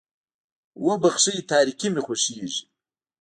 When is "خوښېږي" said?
2.05-2.63